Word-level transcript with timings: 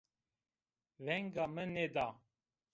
Venga 1.05 1.45
mi 1.53 1.63
nêda 1.75 2.07